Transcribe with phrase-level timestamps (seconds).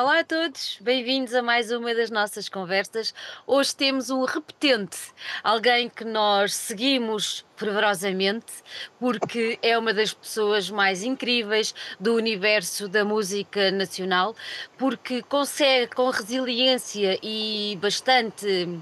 [0.00, 3.12] Olá a todos, bem-vindos a mais uma das nossas conversas.
[3.44, 4.96] Hoje temos um repetente,
[5.42, 8.46] alguém que nós seguimos fervorosamente,
[9.00, 14.36] porque é uma das pessoas mais incríveis do universo da música nacional,
[14.78, 18.78] porque consegue com resiliência e bastante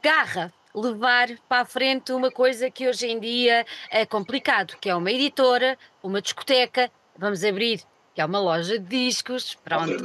[0.00, 4.94] garra levar para a frente uma coisa que hoje em dia é complicado, que é
[4.94, 6.88] uma editora, uma discoteca,
[7.18, 7.82] vamos abrir
[8.18, 10.04] que é uma loja de discos, pronto.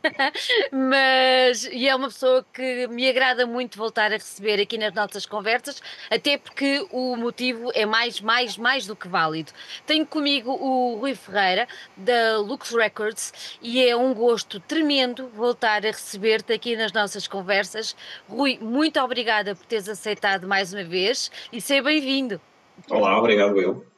[0.72, 5.26] Mas, e é uma pessoa que me agrada muito voltar a receber aqui nas nossas
[5.26, 9.52] conversas, até porque o motivo é mais, mais, mais do que válido.
[9.84, 15.90] Tenho comigo o Rui Ferreira, da Lux Records, e é um gosto tremendo voltar a
[15.90, 17.94] receber-te aqui nas nossas conversas.
[18.26, 22.40] Rui, muito obrigada por teres aceitado mais uma vez e seja bem-vindo.
[22.88, 23.93] Olá, obrigado eu.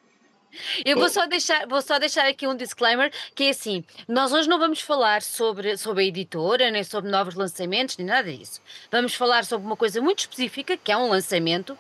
[0.85, 4.49] Eu vou só, deixar, vou só deixar aqui um disclaimer, que é assim, nós hoje
[4.49, 8.61] não vamos falar sobre, sobre a editora, nem sobre novos lançamentos, nem nada disso.
[8.91, 11.77] Vamos falar sobre uma coisa muito específica, que é um lançamento,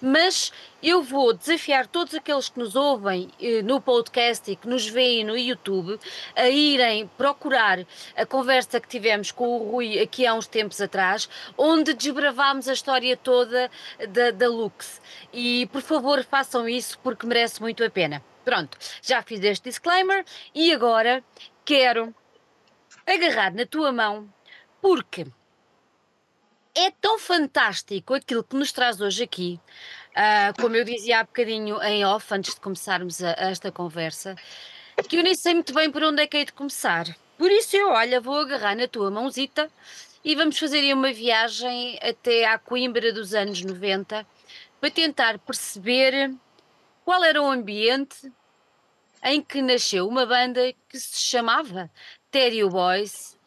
[0.00, 4.86] mas eu vou desafiar todos aqueles que nos ouvem eh, no podcast e que nos
[4.86, 5.98] veem no YouTube
[6.36, 7.84] a irem procurar
[8.16, 12.72] a conversa que tivemos com o Rui aqui há uns tempos atrás, onde desbravámos a
[12.72, 13.70] história toda
[14.08, 15.00] da, da Lux.
[15.32, 18.22] E por favor façam isso porque merece muito a pena.
[18.44, 21.22] Pronto, já fiz este disclaimer e agora
[21.64, 22.14] quero
[23.04, 24.32] agarrar na tua mão
[24.80, 25.26] porque
[26.74, 29.60] é tão fantástico aquilo que nos traz hoje aqui.
[30.18, 34.34] Uh, como eu dizia há bocadinho em off, antes de começarmos a, a esta conversa,
[35.08, 37.06] que eu nem sei muito bem por onde é que hei de começar.
[37.36, 39.70] Por isso eu, olha, vou agarrar na tua mãozita
[40.24, 44.26] e vamos fazer aí uma viagem até à Coimbra dos anos 90
[44.80, 46.34] para tentar perceber
[47.04, 48.32] qual era o ambiente
[49.22, 51.88] em que nasceu uma banda que se chamava
[52.28, 53.38] Teddy Boys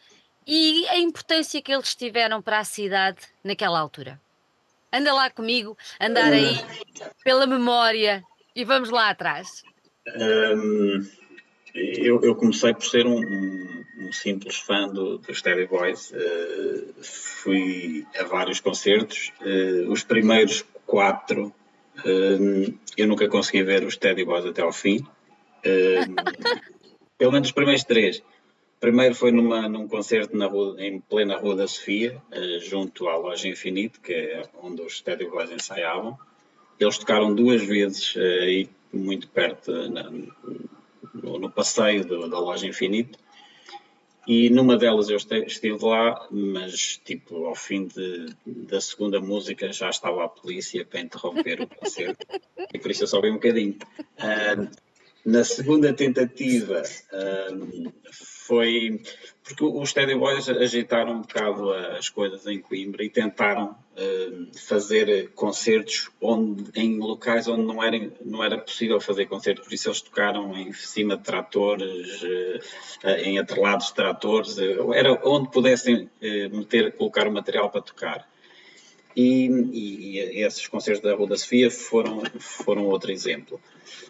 [0.47, 4.17] e a importância que eles tiveram para a cidade naquela altura.
[4.93, 6.59] Anda lá comigo, andar aí
[7.23, 8.23] pela memória
[8.55, 9.63] e vamos lá atrás.
[10.07, 11.07] Um,
[11.73, 16.11] eu, eu, comecei por ser um, um, simples fã do, dos Teddy Boys.
[16.11, 19.31] Uh, fui a vários concertos.
[19.41, 21.53] Uh, os primeiros quatro
[22.97, 25.05] eu nunca consegui ver os Teddy Boys até ao fim.
[27.17, 28.23] pelo menos os primeiros três.
[28.81, 33.15] Primeiro foi numa, num concerto na rua, em plena Rua da Sofia, uh, junto à
[33.15, 36.17] Loja Infinito, que é onde os Teddy Boys ensaiavam.
[36.79, 42.65] Eles tocaram duas vezes uh, aí, muito perto, na, no, no, passeio do, da Loja
[42.65, 43.19] Infinito.
[44.27, 49.91] E numa delas eu estive lá, mas tipo ao fim de, da segunda música já
[49.91, 52.25] estava a polícia para interromper o concerto
[52.73, 53.77] e por isso eu só vi um bocadinho.
[54.17, 54.69] Uh,
[55.25, 56.81] na segunda tentativa
[57.51, 57.91] um,
[58.51, 58.99] foi
[59.45, 65.29] porque os Teddy Boys agitaram um bocado as coisas em Coimbra e tentaram um, fazer
[65.29, 70.01] concertos onde, em locais onde não era, não era possível fazer concertos, por isso eles
[70.01, 76.57] tocaram em cima de tratores, uh, em atrelados de tratores, uh, era onde pudessem uh,
[76.57, 78.29] meter, colocar o material para tocar.
[79.15, 83.61] E, e, e, esses concertos da Rua da Sofia foram, foram outro exemplo.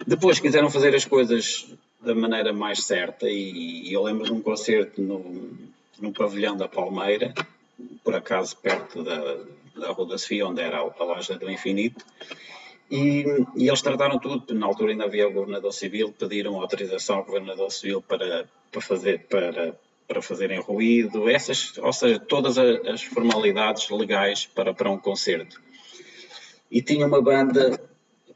[0.05, 3.29] Depois quiseram fazer as coisas da maneira mais certa.
[3.29, 5.51] E, e eu lembro de um concerto no,
[5.99, 7.33] no pavilhão da Palmeira,
[8.03, 9.37] por acaso perto da,
[9.75, 12.03] da Rua da Sofia, onde era a, loja do Infinito,
[12.89, 13.23] e,
[13.55, 17.71] e, eles trataram tudo, na altura ainda havia o governador civil, pediram autorização ao governador
[17.71, 24.45] civil para, para fazer, para, para fazerem ruído, essas, ou seja, todas as formalidades legais
[24.45, 25.61] para, para um concerto.
[26.69, 27.79] E tinha uma banda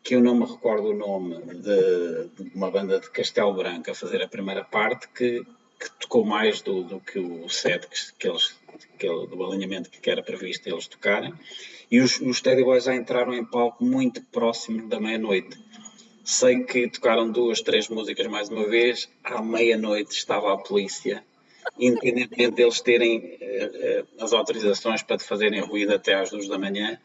[0.05, 3.95] que eu não me recordo o nome, de, de uma banda de Castelo Branco a
[3.95, 5.43] fazer a primeira parte, que,
[5.79, 8.55] que tocou mais do, do, que o set que, que eles,
[8.99, 11.33] que, do alinhamento que era previsto eles tocarem.
[11.89, 15.57] E os, os Teddy Boys já entraram em palco muito próximo da meia-noite.
[16.23, 19.09] Sei que tocaram duas, três músicas mais uma vez.
[19.23, 21.23] À meia-noite estava a polícia
[21.79, 26.99] independentemente deles terem uh, as autorizações para fazerem ruído até às duas da manhã,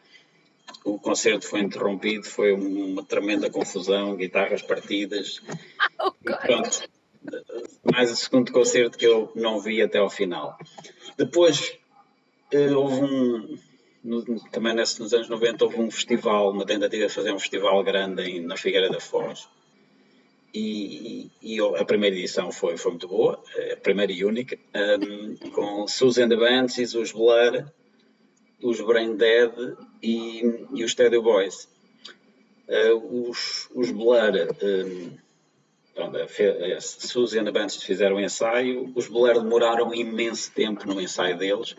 [0.83, 5.41] o concerto foi interrompido, foi uma tremenda confusão, guitarras partidas.
[6.03, 6.89] Oh, e pronto,
[7.93, 10.57] mais o segundo concerto que eu não vi até ao final.
[11.15, 11.77] Depois
[12.51, 13.59] uh, houve um,
[14.03, 17.83] no, também nesse, nos anos 90 houve um festival, uma tentativa de fazer um festival
[17.83, 19.47] grande em, na Figueira da Foz
[20.53, 23.41] e, e, a primeira edição foi, foi muito boa,
[23.71, 27.65] a primeira e única, um, com Susan the Banshees, os Blur,
[28.61, 29.51] os Brain Dead
[30.01, 31.67] e, e os Teddy Boys.
[32.67, 34.31] Uh, os, os Blur
[34.63, 35.17] um,
[35.93, 41.37] pronto, a, a the Bands fizeram o ensaio, os Bolero demoraram imenso tempo no ensaio
[41.37, 41.75] deles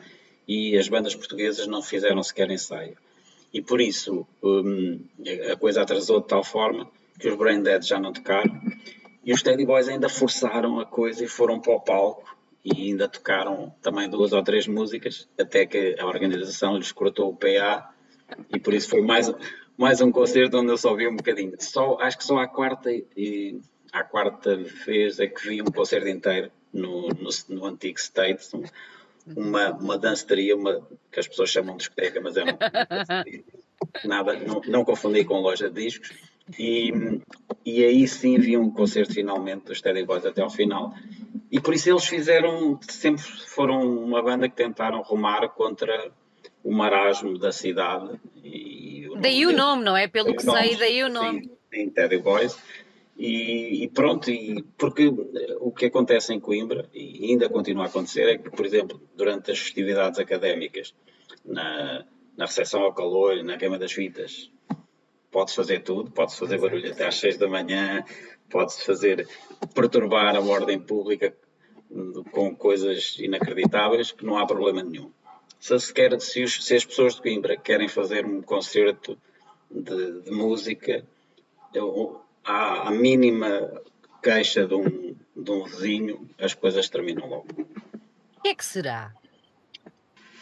[0.46, 2.96] e as bandas portuguesas não fizeram sequer ensaio.
[3.52, 5.00] E por isso um,
[5.50, 8.60] a coisa atrasou de tal forma que os Brain Dead já não tocaram
[9.24, 13.08] e os Teddy Boys ainda forçaram a coisa e foram para o palco e ainda
[13.08, 17.92] tocaram também duas ou três músicas até que a organização lhes cortou o PA
[18.50, 19.32] e por isso foi mais,
[19.76, 21.52] mais um concerto onde eu só vi um bocadinho.
[21.58, 23.60] Só, acho que só à quarta e
[23.92, 24.56] à quarta
[24.86, 28.48] vez é que vi um concerto inteiro no, no, no antigo State,
[29.36, 30.80] uma, uma danceteria, uma,
[31.10, 32.58] que as pessoas chamam de discoteca, mas é uma,
[34.04, 36.10] nada, não, não confundi com loja de discos.
[36.58, 36.92] E,
[37.64, 40.94] e aí sim vi um concerto finalmente dos Teddy Boys até ao final.
[41.50, 46.10] E por isso eles fizeram, sempre foram uma banda que tentaram rumar contra
[46.62, 48.20] o marasmo da cidade.
[48.42, 50.08] E o daí o nome, não é?
[50.08, 51.44] Pelo que sei, daí o nome.
[51.44, 52.56] Sim, sim Teddy Boys.
[53.16, 55.12] E, e, pronto, e porque
[55.60, 59.50] o que acontece em Coimbra, e ainda continua a acontecer, é que, por exemplo, durante
[59.50, 60.94] as festividades académicas,
[61.44, 62.04] na,
[62.36, 64.50] na recepção ao calor, na queima das fitas,
[65.30, 68.04] pode fazer tudo, pode fazer barulho até às seis da manhã,
[68.50, 69.28] pode fazer
[69.74, 71.34] perturbar a ordem pública
[72.30, 75.10] com coisas inacreditáveis que não há problema nenhum.
[75.62, 79.16] Se, se, quer, se, os, se as pessoas de Coimbra querem fazer um concerto
[79.70, 81.06] de, de música,
[81.72, 83.80] eu, à, à mínima
[84.20, 87.46] queixa de um, de um vizinho, as coisas terminam logo.
[88.38, 89.14] O que é que será?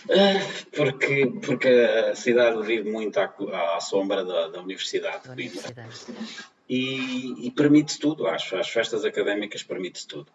[0.06, 3.26] Uh, porque, porque a cidade vive muito à,
[3.76, 5.88] à sombra da, da Universidade de Coimbra.
[6.67, 8.56] E, e permite-se tudo, acho.
[8.56, 10.32] As festas académicas permite-se tudo.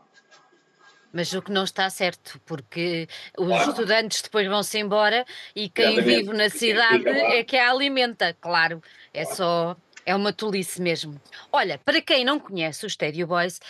[1.15, 3.07] Mas o que não está certo, porque
[3.38, 3.69] os claro.
[3.69, 5.25] estudantes depois vão-se embora
[5.56, 6.23] e quem Exatamente.
[6.23, 8.83] vive na cidade é que a alimenta, claro.
[9.13, 9.38] É claro.
[9.38, 11.19] só é uma tolice mesmo.
[11.53, 13.62] Olha, para quem não conhece os Stereo Boys,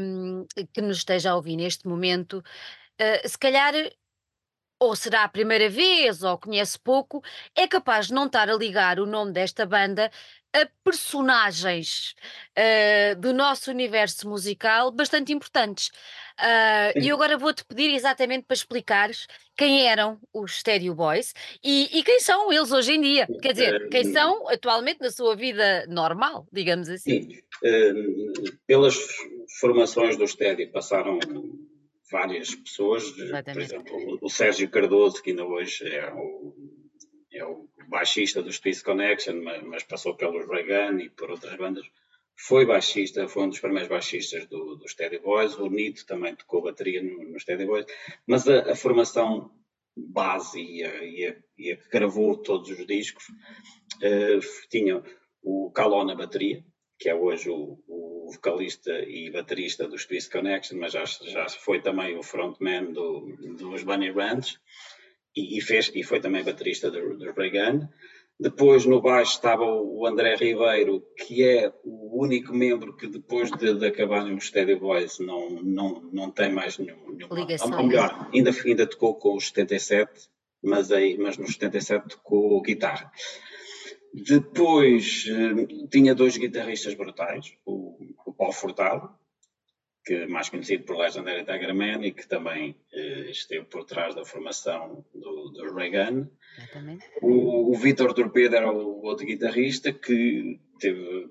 [0.00, 0.44] um,
[0.74, 2.38] que nos esteja a ouvir neste momento,
[3.00, 3.72] uh, se calhar
[4.80, 7.22] ou será a primeira vez, ou conhece pouco,
[7.54, 10.10] é capaz de não estar a ligar o nome desta banda
[10.54, 12.14] a personagens
[12.58, 15.88] uh, do nosso universo musical bastante importantes.
[16.38, 19.26] Uh, e agora vou-te pedir exatamente para explicares
[19.56, 23.26] quem eram os Stereo Boys e, e, quem são eles hoje em dia.
[23.40, 27.22] Quer dizer, quem eh, são atualmente na sua vida normal, digamos assim.
[27.22, 27.38] Sim.
[27.62, 28.96] Uh, pelas
[29.60, 31.18] formações do Stereo passaram
[32.10, 36.54] várias pessoas, por exemplo, o Sérgio Cardoso, que ainda hoje é o,
[37.32, 41.86] é o baixista do Space Connection, mas, mas passou pelos Reagan e por outras bandas,
[42.34, 46.62] foi baixista, foi um dos primeiros baixistas do, do Steady Boys, o Nito também tocou
[46.62, 47.86] bateria no, no Steady Boys,
[48.26, 49.52] mas a, a formação
[49.96, 55.02] base e a, e, a, e a, que gravou todos os discos uh, tinha
[55.42, 56.64] o Caló na bateria,
[56.98, 61.80] que é hoje o, o vocalista e baterista do Space Connection, mas já, já foi
[61.80, 64.58] também o frontman do, dos Bunny Ranch
[65.36, 67.88] e, e, fez, e foi também baterista do, do Reagan.
[68.38, 73.74] Depois no baixo estava o André Ribeiro, que é o único membro que depois de,
[73.74, 77.70] de acabar no Steady Boys não, não, não tem mais nenhum, nenhuma ligação.
[77.70, 80.28] Ou melhor, ainda, ainda tocou com os 77,
[80.62, 83.12] mas, aí, mas nos 77 tocou guitarra.
[84.12, 87.96] Depois eh, tinha dois guitarristas brutais, o,
[88.26, 89.08] o Paulo Furtado,
[90.04, 94.14] que é mais conhecido por Legendary Tiger Man e que também eh, esteve por trás
[94.14, 96.28] da formação do, do Reagan.
[97.20, 101.30] O, o Vitor Torpedo era o outro guitarrista que teve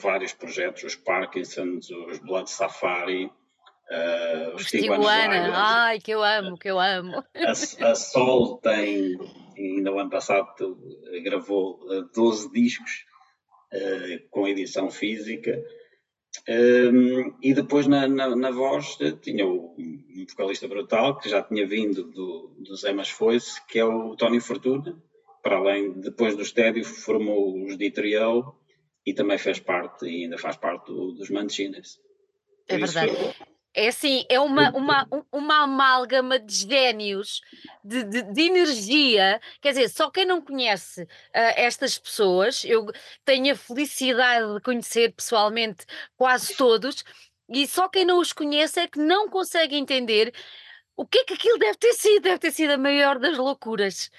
[0.00, 6.70] vários projetos, os Parkinsons, os Blood Safari, uh, os Tiguana, ai que eu amo, que
[6.70, 7.22] eu amo.
[7.36, 7.50] A,
[7.90, 9.18] a Sol tem,
[9.56, 10.78] ainda o ano passado
[11.22, 11.78] gravou
[12.14, 13.04] 12 eh, discos
[13.74, 15.62] uh, com edição física
[16.48, 19.74] um, e depois na, na, na, voz eh, tinha um
[20.28, 24.40] vocalista brutal que já tinha vindo do, do Zé Mas Foice, que é o Tony
[24.40, 24.96] Fortuna.
[25.42, 28.54] Para além, depois do estédio, formou os Trio
[29.06, 32.00] e também fez parte, e ainda faz parte do, dos Mancines.
[32.66, 33.12] É verdade.
[33.78, 37.40] É assim, é uma, uma, uma amálgama de gênios,
[37.84, 39.40] de, de, de, energia.
[39.60, 42.86] Quer dizer, só quem não conhece uh, estas pessoas, eu
[43.24, 47.04] tenho a felicidade de conhecer pessoalmente quase todos,
[47.48, 50.34] e só quem não os conhece é que não consegue entender
[50.96, 52.22] o que é que aquilo deve ter sido.
[52.24, 54.10] Deve ter sido a maior das loucuras,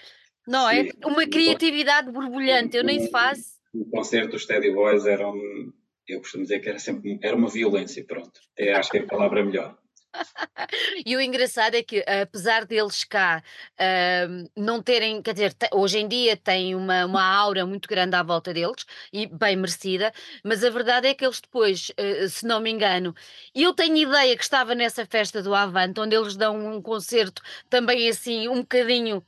[0.47, 0.85] não é?
[0.85, 0.91] Sim.
[1.03, 3.59] Uma criatividade borbulhante, eu nem se faz.
[3.73, 5.73] O concerto dos Teddy Boys era um
[6.13, 8.39] eu costumo dizer que era sempre era uma violência, pronto.
[8.57, 9.77] É, acho que é a palavra melhor.
[11.05, 13.43] E o engraçado é que, apesar deles cá,
[13.79, 18.23] hã, não terem quer dizer, hoje em dia têm uma uma aura muito grande à
[18.23, 20.11] volta deles, e bem merecida,
[20.43, 23.15] mas a verdade é que eles depois, eh, se não me engano
[23.55, 28.09] eu tenho ideia que estava nessa festa do Avante, onde eles dão um concerto também
[28.09, 29.23] assim um bocadinho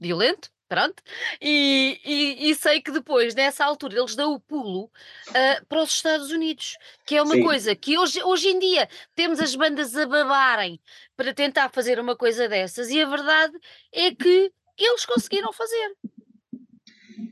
[0.00, 1.02] violento, pronto,
[1.40, 4.90] e e e sei que depois nessa altura eles dão o pulo,
[5.34, 8.88] hã, para os Estados Unidos, que é uma Sim, coisa que hoje hoje em dia
[9.14, 10.80] temos as bandas a babarem
[11.16, 13.52] para tentar fazer uma coisa dessas e a verdade
[13.92, 15.94] é que eles conseguiram fazer.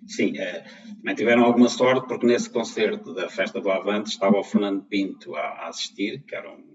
[0.06, 0.64] sim, eh,
[0.96, 5.34] também tiveram alguma sorte porque nesse concerto da Festa do Avante estava o Fernando Pinto
[5.34, 6.69] a, a assistir, que era um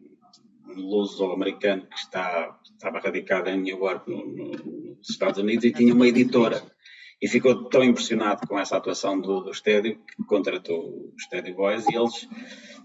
[0.75, 5.93] luso-americano que está, estava radicado em New York, no, no, nos Estados Unidos, e tinha
[5.93, 6.63] uma editora.
[7.21, 11.85] E ficou tão impressionado com essa atuação do, do Estédio que contratou os Steady Boys
[11.87, 12.27] e eles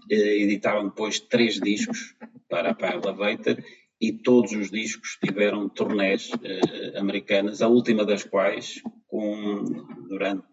[0.09, 2.15] eh, editaram depois três discos
[2.49, 3.57] para, para a Elevator
[4.01, 9.63] e todos os discos tiveram turnés eh, americanas, a última das quais, com,
[10.07, 10.43] durante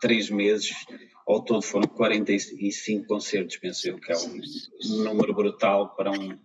[0.00, 0.74] três meses,
[1.26, 6.36] ao todo foram 45 concertos, penso eu, que é um número brutal para, um,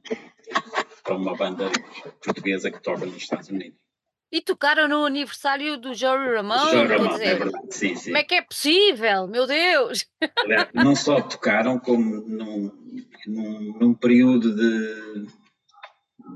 [1.03, 1.71] para uma banda
[2.23, 3.79] portuguesa que toca nos Estados Unidos.
[4.31, 8.27] E tocaram no aniversário do João Ramone, quer Ramon, é verdade, sim, como é sim.
[8.27, 9.27] que é possível?
[9.27, 10.05] Meu Deus!
[10.73, 12.71] Não só tocaram, como num,
[13.27, 15.27] num, num período de,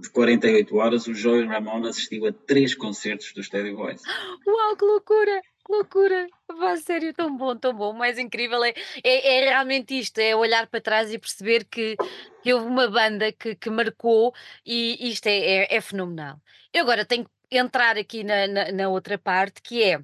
[0.01, 4.01] de 48 horas, o Joey Ramon assistiu a três concertos dos Steady Boys.
[4.47, 5.41] Uau, que loucura!
[5.69, 6.27] Loucura!
[6.47, 7.91] Pá, sério, tão bom, tão bom.
[7.91, 8.73] O mais incrível é,
[9.03, 11.95] é, é realmente isto: é olhar para trás e perceber que,
[12.41, 14.33] que houve uma banda que, que marcou
[14.65, 16.41] e isto é, é, é fenomenal.
[16.73, 20.03] Eu agora tenho que entrar aqui na, na, na outra parte que é.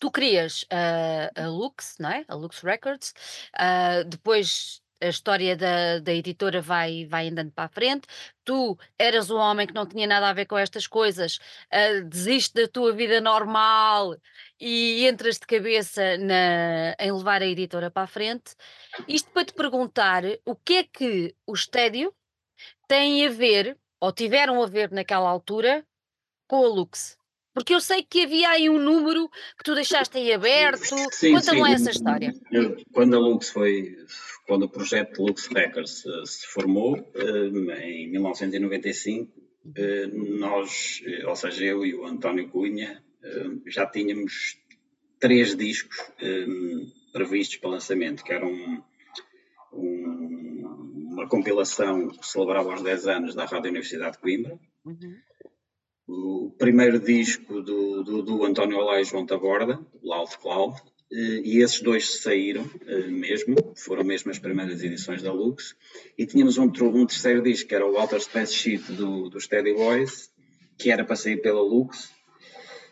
[0.00, 2.24] Tu crias a, a Lux, não é?
[2.28, 3.14] A Lux Records,
[3.54, 8.06] ah, depois a história da, da editora vai, vai andando para a frente.
[8.44, 11.38] Tu eras um homem que não tinha nada a ver com estas coisas,
[11.70, 14.16] ah, desistes da tua vida normal
[14.60, 18.54] e entras de cabeça na, em levar a editora para a frente.
[19.08, 22.14] Isto para te perguntar o que é que o Estédio
[22.88, 25.84] tem a ver, ou tiveram a ver naquela altura,
[26.48, 27.18] com a Lux?
[27.56, 30.84] Porque eu sei que havia aí um número que tu deixaste aí aberto.
[31.10, 32.34] Sim, Conta-me lá essa história.
[32.52, 33.96] Eu- Quando a Lux foi,
[34.46, 39.32] quando o projeto Lux Records eh, se formou, eh, em 1995,
[39.74, 43.02] eh, nós, ou seja, eu e o António Cunha,
[43.66, 44.58] já tínhamos
[45.18, 45.96] três discos
[47.14, 48.82] previstos para lançamento, que eram um-
[49.72, 55.16] um- uma compilação que celebrava os 10 anos da Rádio Universidade de Coimbra, Uhum.
[56.06, 60.80] O primeiro disco do, do, do António Olá e João Taborda, Loud Cloud,
[61.12, 65.74] eh, e esses dois saíram eh, mesmo, foram mesmo as primeiras edições da Lux,
[66.16, 69.74] e tínhamos um, um terceiro disco, que era o Outer Space Sheet do, do Steady
[69.74, 70.30] Boys,
[70.78, 72.10] que era para sair pela Lux,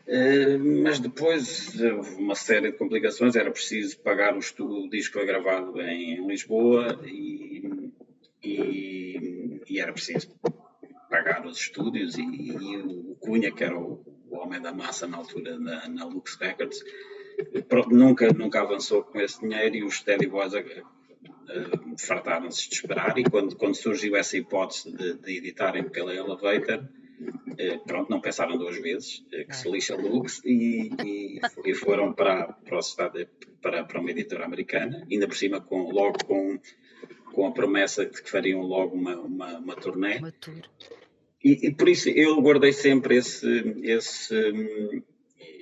[0.08, 5.24] eh, mas depois houve uma série de complicações, era preciso pagar o, estu- o disco
[5.24, 7.90] gravado em Lisboa e,
[8.42, 10.28] e, e era preciso
[11.14, 15.18] pagar os estúdios e, e o Cunha, que era o, o homem da massa na
[15.18, 16.82] altura na, na Lux Records,
[17.68, 20.82] pronto, nunca, nunca avançou com esse dinheiro e os Steady Boys eh,
[22.04, 26.84] fartaram-se de esperar e quando, quando surgiu essa hipótese de, de editarem pela Elevator,
[27.58, 32.12] eh, pronto, não pensaram duas vezes eh, que se lixa Lux e, e, e foram
[32.12, 32.80] para, para,
[33.62, 36.58] para, para uma editora americana, ainda por cima com, logo com,
[37.32, 40.18] com a promessa de que fariam logo uma, uma, uma turnê.
[40.18, 40.32] Uma.
[41.44, 45.02] E, e por isso eu guardei sempre esse, esse,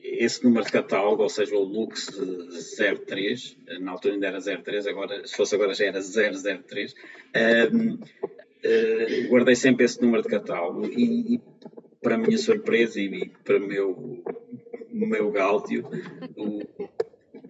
[0.05, 2.09] esse número de catálogo, ou seja, o Lux
[3.07, 6.95] 03, na altura ainda era 03, agora, se fosse agora já era 003.
[7.73, 7.99] Hum,
[8.63, 11.41] eh, guardei sempre esse número de catálogo e, e
[12.01, 14.23] para a minha surpresa e, e para o meu,
[14.89, 15.89] meu gáudio,
[16.37, 16.63] o,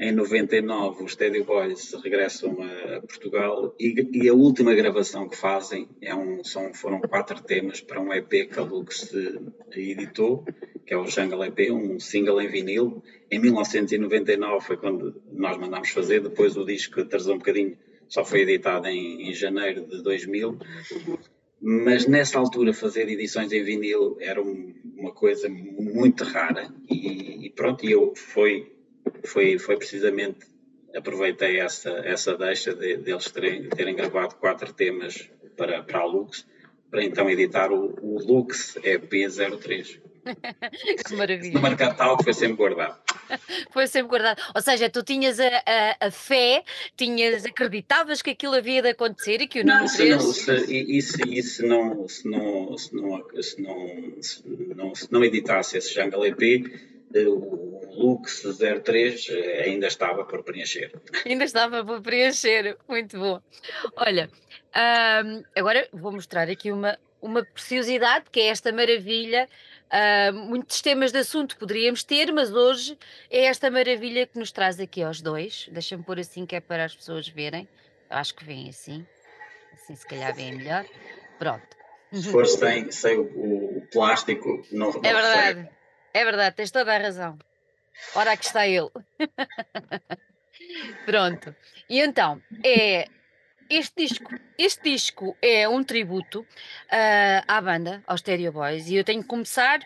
[0.02, 5.88] em 99 os Steady Boys regressam a, Portugal e, e a última gravação que fazem
[6.00, 10.44] é um, são, foram quatro temas para um EP que a Lux eh, editou,
[10.84, 13.02] que é o Jungle EP, um single em vinil.
[13.30, 17.78] Em 1999 foi quando nós mandámos fazer, depois o disco atrasou um bocadinho,
[18.08, 20.58] só foi editado em, em janeiro de 2000
[21.64, 26.74] mas nessa altura fazer edições em vinil era um- uma coisa muito rara.
[26.90, 28.72] E, e pronto, eu foi,
[29.24, 30.52] foi, foi precisamente
[30.94, 36.46] aproveitei essa, essa deixa de, deles terem, terem gravado quatro temas para, para a Lux,
[36.90, 40.00] para então editar o, o Lux EP03.
[41.06, 41.54] que maravilha.
[41.54, 43.00] No marcar tal foi sempre guardado.
[43.72, 44.42] Foi sempre guardado.
[44.54, 46.62] Ou seja, tu tinhas a, a, a, fé,
[46.94, 50.10] tinhas, acreditavas que aquilo havia de acontecer e que o número 3...
[50.10, 54.44] Não, se, isso, isso não, se não, se não, se não, se
[54.76, 56.91] não, se não editasse esse Jungle EP,
[57.26, 58.42] o Lux
[58.82, 60.92] 03 eh, ainda estava por preencher.
[61.26, 63.40] Ainda estava por preencher, muito bom.
[63.96, 64.30] Olha,
[65.54, 69.48] agora vou mostrar aqui uma, uma preciosidade, que é esta maravilha.
[69.92, 72.98] Uh, muitos temas de assunto poderíamos ter, mas hoje
[73.30, 75.68] é esta maravilha que nos traz aqui aos dois.
[75.70, 77.68] Deixa-me pôr assim que é para as pessoas verem.
[78.08, 79.06] acho que vem assim.
[79.74, 80.86] Assim se calhar vem melhor.
[81.38, 81.76] Pronto.
[82.12, 85.68] Se for sem, sem o, o, plástico, não, não É verdade,
[86.14, 87.38] é verdade, tens toda a razão.
[88.14, 88.90] Ora, aqui está ele.
[91.06, 91.54] Pronto.
[91.88, 93.06] E então, é
[93.68, 99.04] este disco, este disco é um tributo uh, à banda, aos Stereo Boys, e eu
[99.04, 99.80] tenho que começar.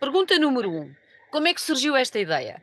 [0.00, 0.92] Pergunta número um:
[1.30, 2.60] como é que surgiu esta ideia?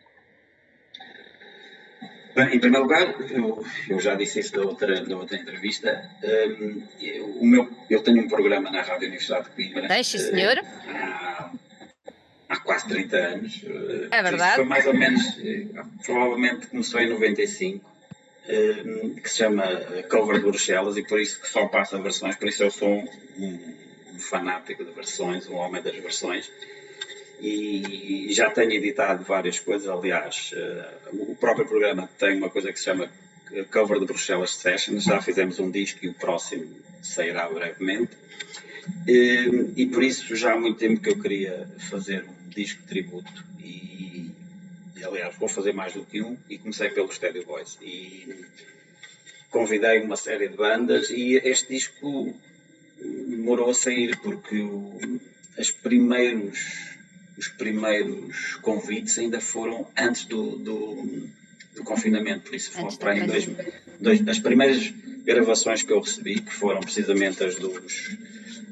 [2.35, 6.11] Bem, em primeiro lugar, eu, eu, já disse isso da outra, da outra entrevista.
[6.21, 9.87] Um, eu, o meu, eu tenho um programa na Rádio Universidade de Coimbra.
[9.87, 10.59] Deixe, senhor.
[10.89, 11.49] há,
[12.49, 13.61] há, quase 30 anos.
[14.11, 14.55] É verdade.
[14.55, 15.65] Foi mais ou menos, eh,
[16.03, 17.85] provavelmente começou em 95
[18.47, 18.83] eh,
[19.21, 19.63] que se chama
[20.09, 23.75] Cover de Bruxelas e por isso que só passa versões, por isso eu sou um,
[24.13, 26.51] um fanático de versões, um homem das versões
[27.39, 30.53] e já tenho editado várias coisas, aliás,
[31.11, 33.09] o próprio programa tem uma coisa que se chama
[33.71, 36.65] Cover de Bruxelas Sessions, já fizemos um disco e o próximo
[37.01, 38.11] sairá brevemente.
[39.07, 42.81] E, eh, e por isso já há muito tempo que eu queria fazer um disco
[42.81, 44.31] de tributo e
[45.05, 47.77] aliás, vou fazer mais do que um, e comecei pelo Stereo Boys.
[47.81, 48.45] E
[49.49, 52.35] convidei uma série de bandas e este disco
[52.99, 54.99] demorou a sair porque o,
[55.57, 56.95] as primeiros,
[57.37, 61.29] os primeiros convites ainda foram antes do, do,
[61.75, 63.47] do confinamento, por isso foram para em dois,
[63.99, 64.89] dois, as primeiras
[65.23, 68.17] gravações que eu recebi, que foram precisamente as dos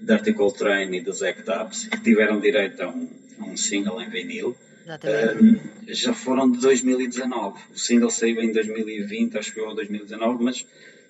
[0.03, 4.09] da Article Train e dos Ups, que tiveram direito a um, a um single em
[4.09, 4.55] vinil,
[4.85, 7.59] Uh, já foram de 2019.
[7.73, 10.65] O single saiu em 2020, acho que foi 2019, mas,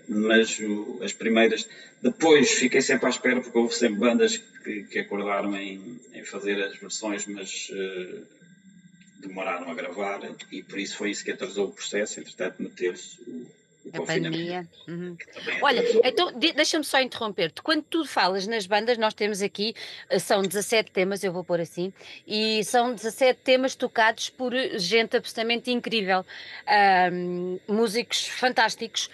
[0.07, 1.67] mas o, as primeiras.
[2.01, 6.61] Depois fiquei sempre à espera, porque houve sempre bandas que, que acordaram em, em, fazer
[6.63, 8.21] as versões, mas uh,
[9.19, 12.19] demoraram a gravar, e por isso foi isso que atrasou o processo.
[12.19, 13.47] Entretanto, meteu-se o
[13.91, 14.67] a pandemia.
[14.87, 15.17] Uhum.
[15.61, 17.61] Olha, então deixa-me só interromper-te.
[17.61, 19.75] Quando tu falas nas bandas, nós temos aqui,
[20.09, 21.91] eh, são 17 temas, eu vou pôr assim,
[22.25, 26.25] e são 17 temas tocados por gente absolutamente incrível,
[27.11, 29.09] um, músicos fantásticos.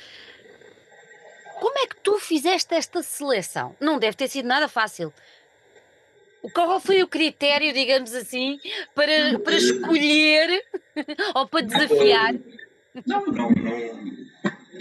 [1.59, 3.75] Como é que tu fizeste esta seleção?
[3.79, 5.13] Não deve ter sido nada fácil.
[6.53, 8.59] Qual foi o critério, digamos assim,
[8.95, 10.63] para, para escolher
[11.35, 12.33] ou para desafiar?
[13.05, 14.18] Não, não, não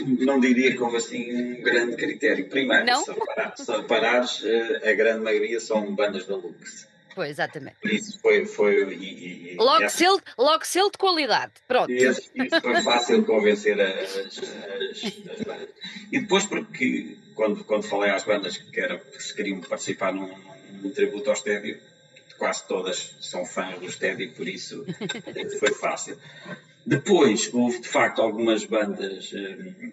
[0.07, 2.49] não diria que houve assim um grande critério.
[2.49, 3.05] Primeiro, não?
[3.05, 6.89] se, reparar, reparares, eh, a grande maioria são bandas da Lux.
[7.15, 7.77] Foi, exatamente.
[7.81, 8.47] Por isso foi.
[8.47, 11.53] foi e, e, logo, selo, logo selo de qualidade.
[11.67, 11.91] Pronto.
[11.91, 15.69] Isso, isso foi fácil convencer as, as, as, bandas.
[16.13, 20.33] E depois, porque quando, quando falei às bandas que, era, que se queriam participar num,
[20.81, 21.81] num tributo ao estédio,
[22.39, 24.87] quase todas são fãs do estédio, por isso
[25.59, 26.17] foi fácil.
[26.89, 29.93] Depois houve de facto algumas bandas um,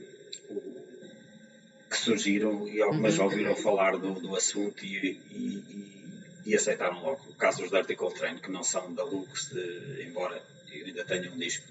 [1.89, 3.25] que surgiram e algumas uhum.
[3.25, 7.19] ouviram falar do, do assunto e, e, e, aceitaram logo.
[7.29, 11.29] O caso dos Article Train, que não são da Lux, de, embora eu ainda tenha
[11.29, 11.67] um disco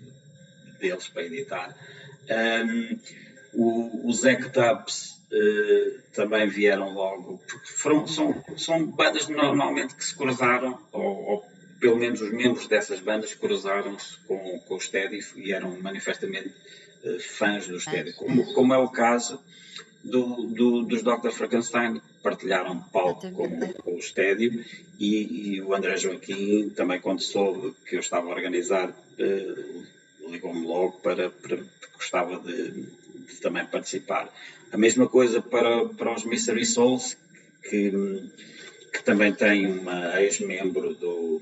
[0.79, 1.75] deles para editar.
[2.29, 2.99] Um,
[3.55, 10.15] o, os Ectubs uh, também vieram logo, porque foram, são, são bandas normalmente que se
[10.15, 11.54] cruzaram, ou, ou
[11.85, 16.49] pelo menos os membros dessas bandas cruzaram-se com, com o Steady e eram manifestamente
[17.05, 19.39] uh, fãs do Steady, como, como, é o caso
[20.03, 21.29] do, do, dos Dr.
[21.31, 24.65] Frankenstein, que partilharam palco com, com o Steady
[24.99, 29.85] e, e, o André Joaquim também quando soube que eu estava a organizar uh,
[30.31, 31.59] ligou-me logo para, para,
[31.97, 34.33] gostava de, de, também participar.
[34.73, 37.15] A mesma coisa para, para os Mystery Souls,
[37.69, 37.93] que
[39.05, 41.41] também tem uma ex-membro do,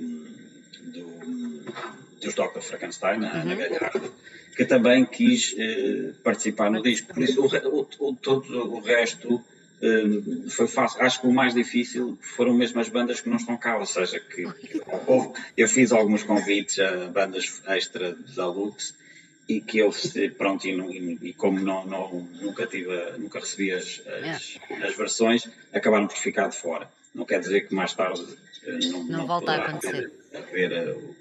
[0.82, 1.06] do,
[2.20, 2.60] dos Dr.
[2.60, 3.58] Frankenstein, a Ana uhum.
[3.58, 4.12] Galhardo,
[4.56, 7.12] que também quis eh, participar no disco.
[7.14, 9.42] Por isso, o, o, todo o resto
[9.80, 11.00] eh, foi fácil.
[11.02, 14.20] Acho que o mais difícil foram mesmo as bandas que não estão cá, ou seja,
[14.20, 14.44] que
[15.06, 18.94] houve, eu fiz alguns convites a bandas extra da Lux
[19.48, 19.90] e que eu
[20.38, 26.06] pronto e, e como não, não, nunca tive nunca recebi as, as, as, versões acabaram
[26.06, 28.24] por ficar de fora não quer dizer que mais tarde
[28.66, 30.10] não, não, não volta a acontecer.
[30.34, 31.14] Haver, haver um,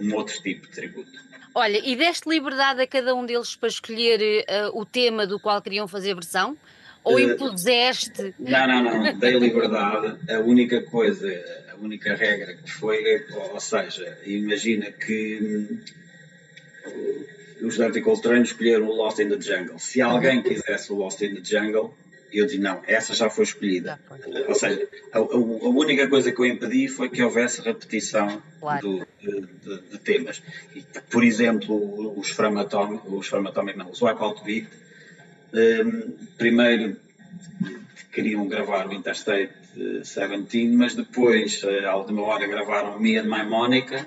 [0.00, 1.28] um outro tipo de tributo.
[1.54, 5.60] Olha, e deste liberdade a cada um deles para escolher uh, o tema do qual
[5.60, 6.56] queriam fazer versão?
[7.02, 8.34] Ou uh, impuseste?
[8.38, 10.18] Não, não, não, dei liberdade.
[10.32, 11.28] A única coisa,
[11.72, 15.66] a única regra que foi, ou seja, imagina que
[16.86, 19.78] hum, os Vertical Train escolheram o Lost in the Jungle.
[19.78, 21.94] Se alguém quisesse o Lost in the Jungle,
[22.32, 23.98] eu disse, não, essa já foi escolhida.
[24.08, 28.42] Já Ou seja, a, a, a, única coisa que eu impedi foi que houvesse repetição
[28.60, 28.80] claro.
[28.80, 30.42] do, de, de, temas.
[30.74, 34.66] E, por exemplo, os Framatómicos, os Framatómicos não, os Big,
[35.52, 36.96] um, primeiro
[38.12, 44.06] queriam gravar o Interstate 17, mas depois, à última hora, gravaram Me and My Monica,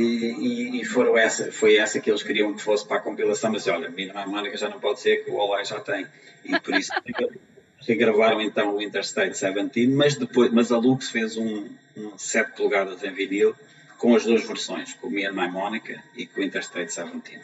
[0.00, 3.66] e, e, foram essa, foi essa que eles queriam que fosse para a compilação, mas
[3.68, 6.06] olha, Mínima Mónica já não pode ser, que o Olay já tem.
[6.44, 6.92] E por isso
[7.86, 13.02] regravaram então o Interstate 17, mas depois, mas a Lux fez um, um 7 polegadas
[13.04, 13.54] em vinil
[13.98, 15.48] com as duas versões, com o Me and My
[16.16, 17.40] e com o Interstate 17.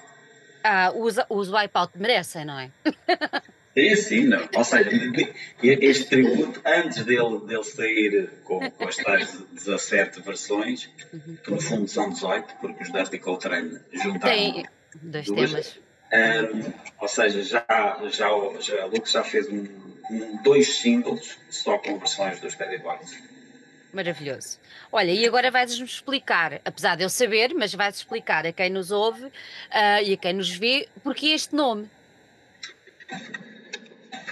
[0.62, 2.70] Ah, os, os Wipeout merecem, não é?
[3.74, 4.48] Sim, sim, não.
[4.54, 4.90] Ou seja,
[5.62, 10.90] este tributo, antes dele, dele sair com, com as tais 17 versões,
[11.44, 14.66] que no fundo são 18, porque os Dirty Coltrane juntaram Tem
[15.02, 15.78] dois duas, temas.
[16.12, 17.64] Um, ou seja, já,
[18.11, 18.28] já,
[18.61, 19.68] já, a Lux já fez um,
[20.11, 23.16] um, dois singles só com versões dos Teddy Boys.
[23.92, 24.59] Maravilhoso.
[24.90, 28.90] Olha, e agora vais-nos explicar, apesar de eu saber, mas vais explicar a quem nos
[28.90, 29.30] ouve uh,
[30.04, 31.88] e a quem nos vê, porque este nome.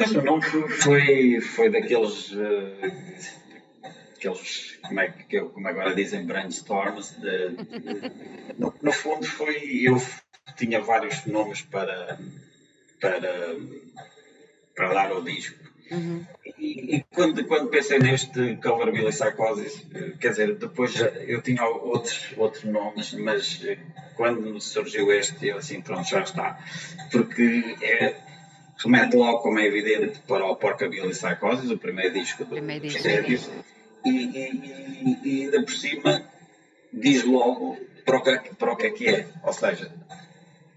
[0.01, 2.33] O nome foi, foi daqueles.
[2.33, 2.93] Uh,
[4.17, 7.17] aqueles, como, é que, como agora dizem, brainstorms.
[7.19, 8.13] De, de,
[8.59, 9.81] no, no, fundo, foi.
[9.83, 10.01] Eu
[10.57, 12.19] tinha vários nomes para,
[13.01, 13.57] para,
[14.75, 15.69] para dar ao disco.
[15.91, 16.25] Uhum.
[16.59, 19.87] E, e, quando, quando pensei neste Cover Billy Psychosis,
[20.21, 20.95] quer dizer, depois
[21.27, 23.63] eu tinha outros, outros nomes, mas
[24.15, 26.59] quando surgiu este, eu assim, pronto, já está.
[27.11, 28.17] Porque é,
[28.79, 33.53] remete logo, como é evidente, para o Porcabilly Psychosis, o primeiro disco do primeiro disco.
[34.05, 36.25] E, e, e, ainda por cima
[36.93, 39.29] diz logo para o, que, para o que é que é.
[39.43, 39.93] Ou seja,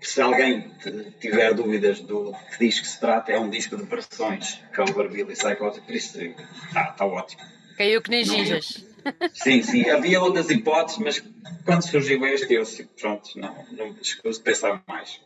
[0.01, 0.71] se alguém
[1.19, 5.83] tiver dúvidas do que disco se trata, é um disco de versões, Cover Billy Psychosis,
[5.83, 7.41] por isso está, está ótimo.
[7.77, 8.85] Caiu que nem gingas.
[9.33, 11.23] Sim, sim, havia outras hipóteses, mas
[11.65, 15.19] quando surgiu este, eu disse, pronto, não, não escuso pensar mais.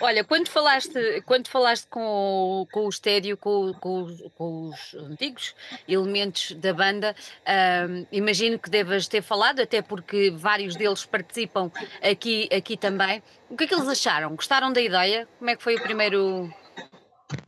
[0.00, 5.54] Olha, quando falaste, quando falaste com, com o estéreo, com, com, com, os antigos
[5.88, 7.14] elementos da banda,
[8.12, 11.70] imagino que devas ter falado, até porque vários deles participam
[12.02, 13.22] aqui, aqui também.
[13.50, 14.34] O que é que eles acharam?
[14.34, 15.28] Gostaram da ideia?
[15.38, 16.52] Como é que foi o primeiro.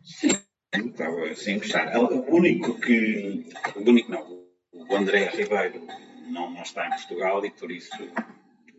[0.05, 0.41] Sim,
[0.75, 2.05] estava sim, gostaram.
[2.05, 3.49] O único que.
[3.75, 5.87] O único não, o André Ribeiro
[6.29, 7.91] não, não está em Portugal e por isso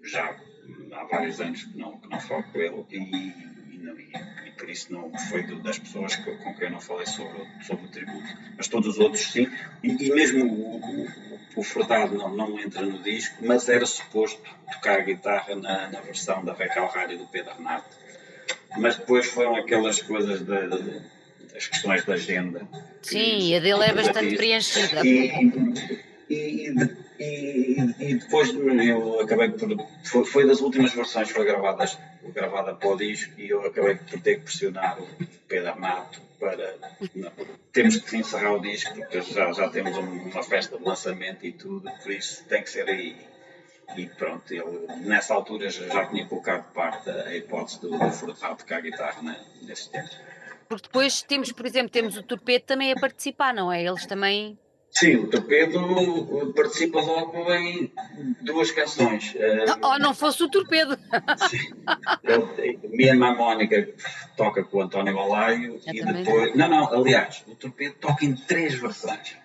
[0.03, 0.35] já
[0.93, 4.11] há vários anos que não, que não falo com ele e, e, não, e,
[4.47, 7.85] e por isso não foi das pessoas que, com quem eu não falei sobre, sobre
[7.85, 8.27] o tributo.
[8.57, 9.47] Mas todos os outros sim,
[9.83, 11.07] e, mesmo o, o,
[11.57, 14.41] o Furtado não, não entra no disco, mas era suposto
[14.73, 17.95] tocar guitarra na, na versão da Recal Rádio do Pedro Renato.
[18.77, 21.01] Mas depois foram aquelas coisas de, de,
[21.53, 22.67] das questões da agenda.
[23.01, 25.05] Sim, a dele é bastante preenchida.
[25.05, 25.31] E,
[26.29, 27.06] e, e,
[27.77, 29.69] e, depois eu acabei por.
[30.03, 31.97] Foi, foi, das últimas versões que foi gravadas,
[32.33, 35.07] gravada para o disco e eu acabei por ter que pressionar o
[35.47, 36.75] Pedro Mato para.
[37.13, 37.31] Não,
[37.71, 41.89] temos que encerrar o disco porque já, já temos uma festa de lançamento e tudo,
[42.01, 43.15] por isso tem que ser aí.
[43.95, 44.53] E pronto,
[45.01, 49.39] nessa altura já tinha colocado de parte a hipótese do, do Furtado tocar guitarra né,
[49.61, 50.09] nesse tempo.
[50.67, 53.85] Porque depois temos, por exemplo, temos o Torpedo também a participar, não é?
[53.85, 54.59] Eles também
[54.99, 57.91] Sim, o Torpedo participa logo em
[58.41, 59.35] duas canções.
[59.79, 60.97] Oh, oh não fosse o Torpedo!
[61.47, 62.79] Sim.
[62.89, 63.89] Minha irmã Mónica
[64.35, 66.55] toca com o António Eu e depois.
[66.55, 69.37] Não, não, aliás, o Torpedo toca em três versões.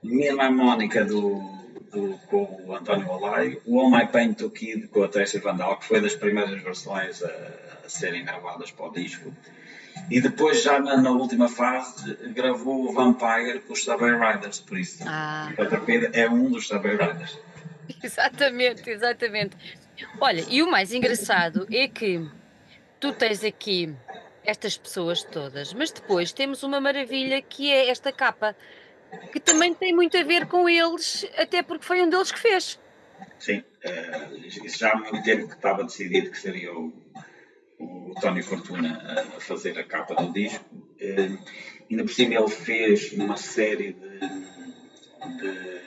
[0.00, 1.40] Minha irmã Mónica do,
[1.90, 5.76] do, com o António Olaio, o All My Pain to Kid com a Tracy Vandal,
[5.78, 7.32] que foi das primeiras versões a,
[7.84, 9.32] a serem gravadas para o disco.
[10.10, 14.78] E depois, já na, na, última fase, gravou o Vampire com os Subway Riders, por
[14.78, 15.04] isso.
[15.06, 15.50] Ah.
[16.12, 17.38] é um dos Subway Riders.
[18.02, 19.56] Exatamente, exatamente.
[20.20, 22.28] Olha, e o mais engraçado é que
[23.00, 23.94] tu tens aqui
[24.44, 28.54] estas pessoas todas, mas depois temos uma maravilha que é esta capa,
[29.32, 32.78] que também tem muito a ver com eles, até porque foi um deles que fez.
[33.38, 36.92] Sim, uh, já há muito tempo que estava decidido que seria o,
[37.78, 40.64] o Tony Fortuna a fazer a capa do disco.
[40.74, 41.38] Uh,
[41.90, 44.18] ainda por cima ele fez uma série de,
[45.38, 45.78] de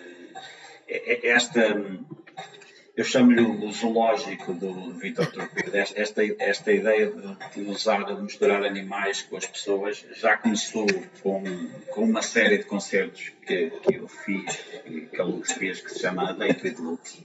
[0.91, 1.61] é, é esta,
[2.97, 8.63] eu chamo-lhe o zoológico do Vitor Torpedo, esta, esta ideia de, de, usar, de misturar
[8.63, 10.85] animais com as pessoas, já começou
[11.23, 11.43] com,
[11.91, 16.29] com uma série de concertos que, que eu fiz, que Lux fez, que se chama
[16.29, 17.23] A Date with Lux,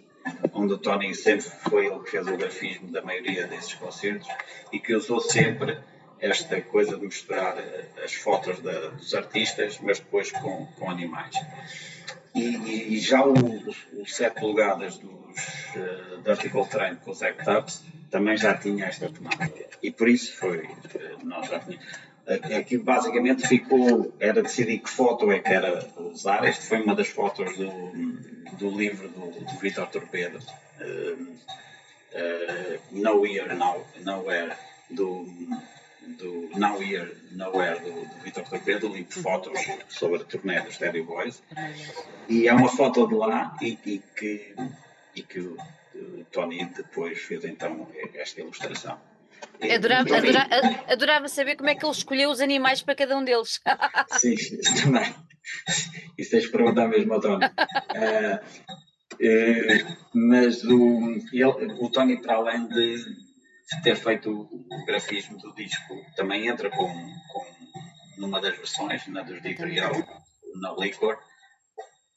[0.52, 4.28] onde o Tony sempre foi ele que fez o grafismo da maioria desses concertos
[4.72, 5.78] e que usou sempre
[6.20, 7.56] esta coisa de misturar
[8.02, 11.36] as fotos da, dos artistas, mas depois com, com animais.
[12.34, 18.36] E, e já o, o sete polegadas dos uh, Dirty Train com os Act também
[18.36, 19.68] já tinha esta temática.
[19.82, 21.86] E por isso foi, uh, nós já tínhamos.
[22.26, 26.44] Aqui basicamente ficou, era decidir que foto é que era usar.
[26.44, 27.70] Esta foi uma das fotos do,
[28.58, 34.56] do livro do, do Vitor Torpedo, uh, uh, No Year, no, Nowhere,
[34.90, 35.24] do,
[36.18, 40.78] do Now Here, Nowhere, do, do Vitor Torpedo, livro de fotos sobre a turnê dos
[40.78, 41.40] Teddy Boys.
[42.28, 44.52] E é uma foto de lá e, e que,
[45.14, 45.56] e que o,
[45.94, 48.98] o Tony depois fez então esta ilustração.
[49.74, 53.60] Adorava, adorava, adorava, saber como é que ele escolheu os animais para cada um deles.
[54.18, 55.14] Sim, isso também.
[56.18, 57.44] Isso tens de perguntar mesmo ao Tony.
[57.46, 58.36] Uh,
[59.14, 63.04] uh, mas o, ele, o Tony, para além de
[63.82, 67.46] ter feito o grafismo do disco, também entra com, com
[68.18, 69.92] numa das versões, na dos Dietriel,
[70.60, 71.18] na Liquor,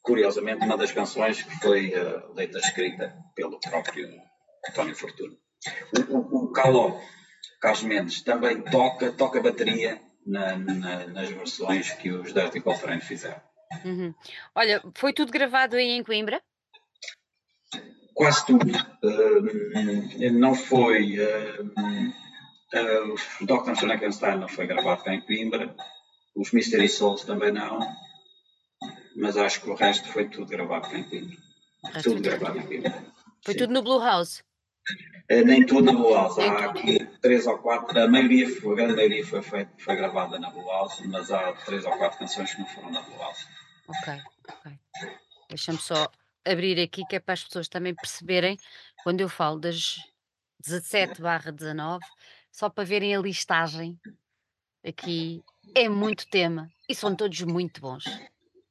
[0.01, 4.09] curiosamente uma das canções que foi uh, letra escrita pelo próprio
[4.73, 5.35] Tony Fortuna.
[6.09, 6.99] O, o, o Caló,
[7.61, 13.41] Carlos Mendes, também toca, toca bateria na, na, nas versões que os Dirty Cold fizeram.
[13.85, 14.13] Uhum.
[14.55, 16.41] Olha, foi tudo gravado aí em Coimbra?
[18.19, 18.65] quase tudo.
[19.01, 21.17] Uh, não foi.
[21.17, 21.63] Uh,
[22.75, 23.75] uh, o Dr.
[23.75, 25.73] Frankenstein não foi gravado cá em Coimbra,
[26.35, 27.79] os Mystery Souls também não,
[29.15, 31.37] mas acho que o resto foi tudo gravado cá em Coimbra.
[32.03, 33.05] Tudo gravado em Coimbra.
[33.41, 33.59] Foi Sim.
[33.59, 34.43] tudo no Blue House?
[35.31, 36.39] Uh, nem tudo na Blue House.
[36.39, 40.49] Há aqui três ou quatro, a maioria, a grande maioria foi, foi, foi gravada na
[40.49, 43.47] Blue House, mas há três ou quatro canções que não foram na Blue House.
[43.87, 44.79] Ok, ok.
[45.49, 46.11] Deixa-me só
[46.45, 48.57] abrir aqui, que é para as pessoas também perceberem,
[49.03, 49.97] quando eu falo das
[50.59, 52.03] 17 barra 19,
[52.51, 53.99] só para verem a listagem
[54.85, 55.43] aqui,
[55.75, 58.03] é muito tema e são todos muito bons.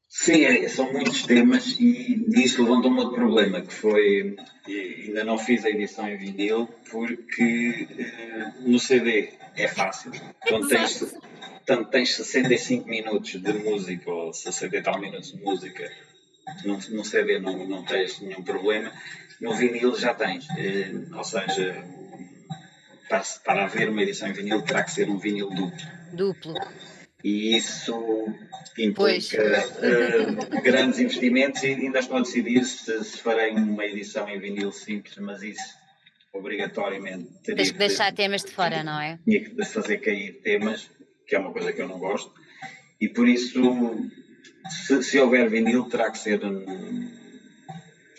[0.08, 5.36] Sim, é, são muitos temas e isso levantou um outro problema, que foi, ainda não
[5.36, 10.10] fiz a edição em vinil, porque uh, no CD é fácil.
[10.48, 11.14] Quando tens,
[11.66, 15.90] tanto tens 65 minutos de música ou 60 e tal minutos de música
[16.64, 18.90] no, no CD não, não tens nenhum problema,
[19.40, 20.46] no vinil já tens.
[20.56, 21.84] Eh, ou seja,
[23.08, 25.86] para, para haver uma edição em vinil terá que ser um vinil duplo.
[26.12, 26.54] Duplo.
[27.24, 28.26] E isso
[28.78, 34.38] implica uh, grandes investimentos e ainda estou a decidir se, se, farei uma edição em
[34.38, 35.76] vinil simples, mas isso
[36.32, 39.18] obrigatoriamente teria Tens que deixar temas de fora, não é?
[39.24, 40.88] Tinha que fazer cair temas,
[41.26, 42.32] que é uma coisa que eu não gosto,
[43.00, 44.10] e por isso
[44.68, 46.44] se, se houver vinil, terá que ser.
[46.44, 47.18] Um,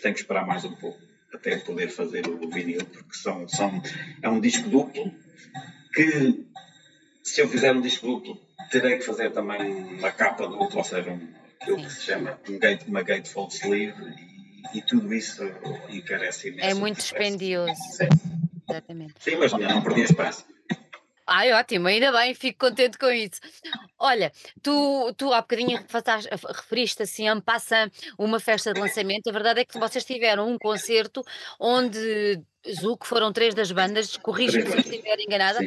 [0.02, 0.98] tem que esperar mais um pouco
[1.32, 3.82] até poder fazer o vinil, porque são, são,
[4.22, 5.14] é um disco duplo
[5.92, 6.44] que,
[7.30, 8.40] se eu fizer um disco duplo,
[8.70, 11.28] terei que fazer também uma capa dupla, ou seja, um,
[11.60, 14.02] aquilo que se chama um gate, uma gatefold sleeve,
[14.74, 15.44] e, e tudo isso
[15.88, 16.68] encarece imenso.
[16.68, 17.74] É muito dispendioso.
[17.92, 18.08] Sim.
[18.68, 19.14] Exatamente.
[19.18, 20.44] Sim, mas não perdi espaço.
[21.32, 23.40] Ai, ótimo, ainda bem, fico contente com isso.
[23.96, 25.78] Olha, tu, tu há bocadinho
[26.48, 27.88] referiste assim, a passa
[28.18, 29.28] uma festa de lançamento.
[29.28, 31.22] A verdade é que vocês tiveram um concerto
[31.60, 35.58] onde julgo que foram três das bandas, corrija-me se estiver enganada,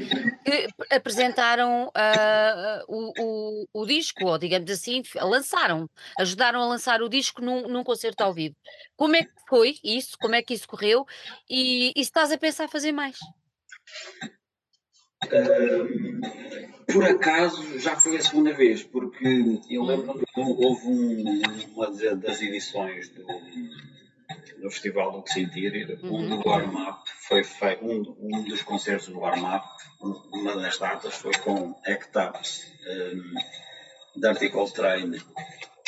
[0.45, 7.09] que apresentaram uh, o, o, o, disco, ou digamos assim, lançaram, ajudaram a lançar o
[7.09, 8.55] disco num, num concerto ao vivo.
[8.95, 10.17] Como é que foi isso?
[10.19, 11.05] Como é que isso correu?
[11.49, 13.17] E, e se estás a pensar fazer mais?
[16.91, 21.41] por acaso já foi a segunda vez, porque eu lembro que houve um,
[21.75, 23.25] uma das edições do,
[24.61, 26.41] do Festival do Que Sentir, um uhum.
[26.41, 29.65] do warm-up foi feito, um, um, dos concertos do warm-up,
[30.31, 35.21] uma das datas foi com Act Ups, um, Dirty Coltrane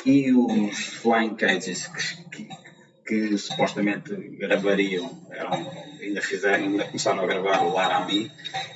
[0.06, 2.46] e os Flying Cages que,
[3.06, 8.32] que, que supostamente gravariam, eram, ainda fizeram, ainda começaram a gravar o Laramie,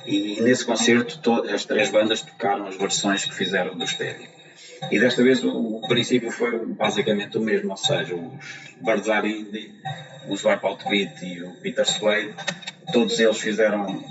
[0.06, 4.29] e nesse concerto as três bandas tocaram as versões que fizeram do Steady.
[4.90, 8.32] E desta vez o, o, princípio foi basicamente o mesmo, ou seja, os
[8.80, 9.72] Barzari,
[10.28, 12.34] os Wipeout Beat e o Peter Slade,
[12.92, 14.02] todos eles fizeram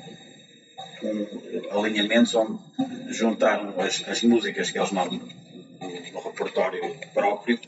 [1.03, 2.59] um, alinhamentos onde
[3.09, 7.59] juntaram as, as músicas que eles não no repertório próprio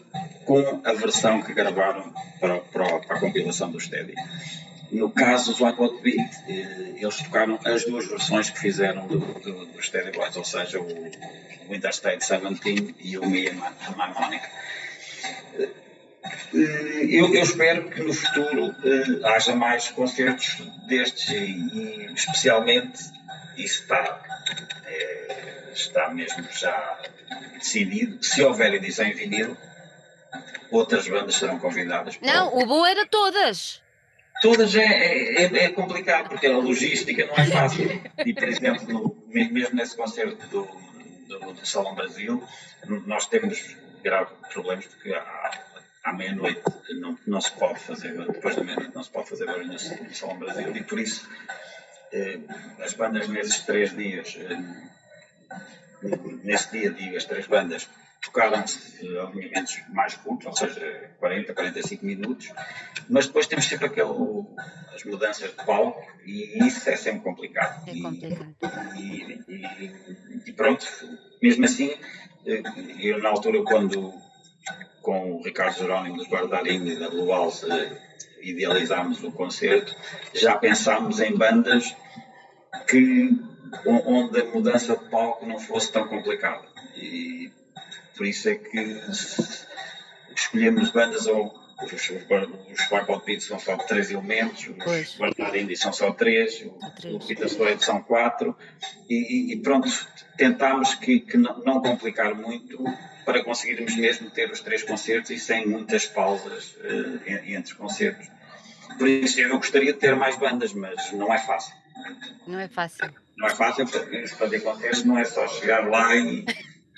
[0.45, 4.13] com a versão que gravaram para, para, para a compilação do Steady.
[4.91, 9.19] No caso dos White Hot Beat, eh, eles tocaram as duas versões que fizeram do,
[9.19, 10.85] do, do Steady Boys, ou seja, o,
[11.69, 13.53] o Interstate 17 e o Me and
[13.95, 14.49] My Monica.
[15.55, 15.69] Eh,
[17.09, 22.99] eu, eu, espero que no futuro uh, haja mais concertos destes e, e especialmente
[23.57, 24.21] isso está,
[24.85, 26.99] é, está mesmo já
[27.53, 28.23] decidido.
[28.23, 29.57] Se houver edição em vinil,
[30.69, 32.17] outras bandas serão convidadas.
[32.21, 33.81] Não, o bom era todas.
[34.41, 38.01] Todas é, é, é, complicado, porque a logística não é fácil.
[38.25, 40.67] E, por exemplo, mesmo nesse concerto do,
[41.27, 42.43] do, do, Salão Brasil,
[43.05, 45.13] nós temos graves problemas, porque
[46.03, 46.63] à, meia-noite
[46.99, 50.15] não, não se pode fazer, depois da meia-noite não se pode fazer barulho no, no
[50.15, 51.29] Salão Brasil, e por isso
[52.11, 52.39] eh,
[52.79, 54.57] as bandas nesses três dias, eh,
[56.43, 57.87] nesse dia, digo, as três bandas
[58.21, 62.53] tocaram-se uh, alinhamentos mais curtos, ou seja, 40, 45 minutos,
[63.09, 64.09] mas depois temos sempre aquele,
[64.93, 67.89] as mudanças de palco e isso é sempre complicado.
[67.89, 68.95] É complicado.
[68.97, 70.85] E, e, e pronto,
[71.41, 71.91] mesmo assim,
[72.45, 72.61] eh,
[72.99, 74.13] eu na altura quando
[75.01, 77.51] com o Ricardo Jerónimo dos e da Global
[78.41, 79.95] idealizámos o concerto,
[80.33, 81.95] já pensámos em bandas
[82.87, 83.31] que
[83.85, 86.63] onde a mudança de palco não fosse tão complicada.
[86.95, 87.51] E
[88.21, 89.01] por isso é que
[90.35, 95.91] escolhemos bandas ou os, os, os Black Beats são só três elementos, os Bernard são
[95.91, 98.55] só três, o, Peter Slade são quatro,
[99.09, 99.89] e, e, pronto,
[100.37, 102.83] tentámos que, que não, não, complicar muito
[103.25, 108.29] para conseguirmos mesmo ter os três concertos e sem muitas pausas uh, entre concertos.
[108.99, 111.73] Por isso eu gostaria de ter mais bandas, mas não é fácil.
[112.45, 113.11] Não é fácil.
[113.35, 113.87] Não é fácil,
[114.37, 116.45] fazer concertos não é só chegar lá e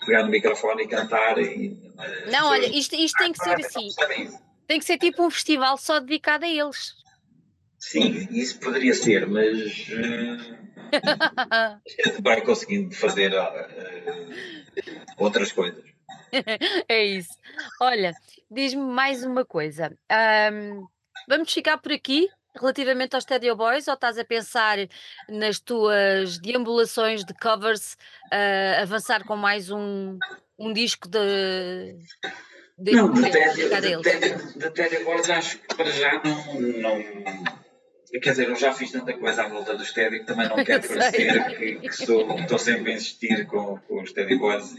[0.06, 1.38] pegar no microfone e cantar.
[1.38, 1.78] E,
[2.32, 3.90] não, olha, isto, isto tem que ser assim.
[4.68, 6.94] Tem que ser tipo um festival só dedicado a eles.
[7.78, 10.58] Sim, isso poderia ser, mas uh,
[11.52, 15.84] a gente vai conseguindo fazer uh, outras coisas.
[16.88, 17.38] é isso.
[17.82, 18.14] Olha,
[18.50, 19.96] diz-me mais uma coisa.
[20.52, 20.88] Um,
[21.28, 24.78] vamos ficar por aqui relativamente aos Stadio Boys ou estás a pensar
[25.30, 27.98] nas tuas deambulações de covers
[28.32, 30.18] uh, avançar com mais um,
[30.58, 31.98] um disco de.
[32.78, 37.64] de não, de, de, Teddy Boys acho que para já não, não.
[38.22, 40.88] Quer dizer, eu já fiz tanta coisa à volta do Teddy que também não quero
[40.88, 44.76] parecer que, que estou, estou sempre a insistir com, com os Teddy Boys.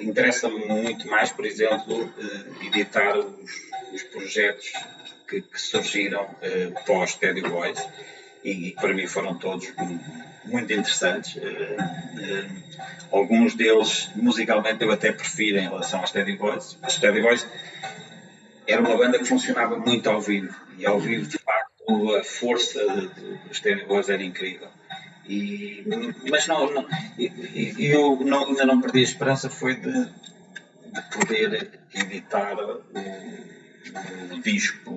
[0.00, 4.72] Interessa-me muito mais, por exemplo, eh, editar os, os projetos
[5.30, 7.78] que, que surgiram uh, pós Teddy Boys
[8.42, 9.72] e, para mim foram todos
[10.44, 11.36] muito interessantes.
[11.36, 16.76] Uh, uh, alguns deles, musicalmente, eu até prefiro em relação aos Teddy Boys.
[16.86, 17.46] Os Teddy Boys
[18.66, 22.84] era uma banda que funcionava muito ao vivo e ao vivo, de facto, a força
[23.48, 24.68] dos Teddy Boys era incrível.
[25.28, 25.84] E,
[26.28, 26.86] mas não, não
[27.78, 32.56] eu não, ainda não perdi a esperança foi de, de poder editar
[34.32, 34.96] o disco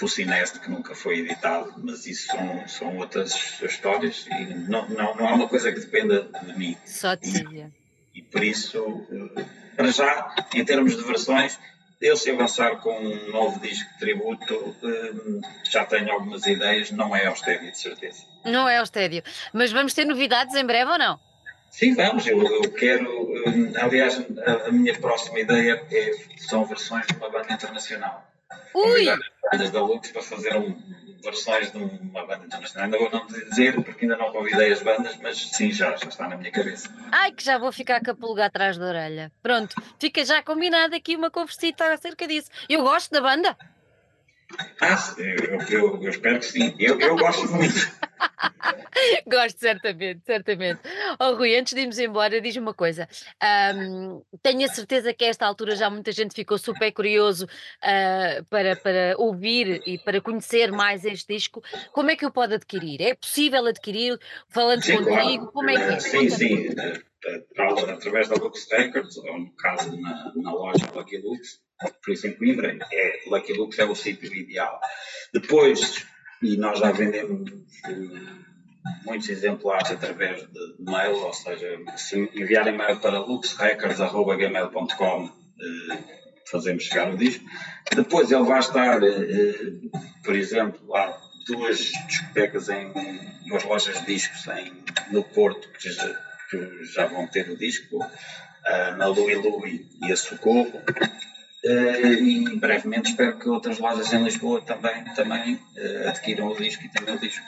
[0.00, 5.28] Fucineste, que nunca foi editado, mas isso são, são outras histórias e não, não, não
[5.28, 6.76] é uma coisa que dependa de mim.
[6.86, 7.28] Só de.
[7.28, 7.66] E,
[8.14, 9.44] e por isso, eh,
[9.76, 11.58] para já, em termos de versões,
[12.00, 17.14] eu se avançar com um novo disco de tributo, eh, já tenho algumas ideias, não
[17.14, 18.24] é austério, de certeza.
[18.46, 21.20] Não é austério, mas vamos ter novidades em breve ou não?
[21.70, 22.26] Sim, vamos.
[22.26, 23.32] Eu, eu quero.
[23.46, 28.26] Eh, aliás, a, a, minha próxima ideia é, são versões de uma banda internacional.
[28.74, 29.06] Ui!
[29.50, 30.76] bandas da Lux para fazer um,
[31.22, 32.84] versões de uma banda internacional.
[32.84, 36.28] Ainda vou não dizer porque ainda não convidei as bandas, mas sim, já, já está
[36.28, 36.88] na minha cabeça.
[37.12, 39.32] Ai, que já vou ficar com a pulga atrás da orelha.
[39.42, 42.50] Pronto, fica já combinado aqui uma conversita acerca disso.
[42.68, 43.56] Eu gosto da banda.
[44.80, 46.74] Ah, eu, eu, eu espero que sim.
[46.78, 47.90] Eu, eu gosto muito.
[49.26, 50.80] Gosto, certamente, certamente.
[51.18, 53.08] Oh, Rui, antes de irmos embora, diz-me uma coisa.
[53.74, 58.44] Um, tenho a certeza que a esta altura já muita gente ficou super curioso uh,
[58.50, 61.62] para, para ouvir e para conhecer mais este disco.
[61.92, 63.00] Como é que o pode adquirir?
[63.00, 65.14] É possível adquirir falando sim, contigo?
[65.14, 65.52] Claro.
[65.52, 66.00] Como é que é?
[66.00, 66.68] Sim, sim.
[67.56, 71.60] Através da Lux Records, ou no caso na, na loja Lucky Lux,
[72.02, 74.80] por isso em Coimbra, é, Lucky Lux é o sítio ideal.
[75.32, 76.04] Depois,
[76.42, 77.52] e nós já vendemos
[79.04, 85.98] muitos exemplares através de mail, ou seja, se enviarem mail para luxrecords.gmail.com eh,
[86.50, 87.44] fazemos chegar o disco.
[87.94, 89.54] Depois ele vai estar, eh,
[90.24, 92.92] por exemplo, há duas discotecas em
[93.46, 94.72] duas lojas de discos em,
[95.10, 96.08] no Porto que já,
[96.50, 98.04] que já vão ter o disco.
[98.66, 100.72] uh, na Louis Louis e a Socorro.
[101.62, 106.82] Uh, e brevemente espero que outras lojas em Lisboa também, também uh, adquiram o disco
[106.84, 107.44] e tenham o disco.